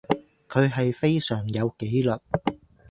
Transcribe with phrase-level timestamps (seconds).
[0.49, 2.19] 佢係非常有紀律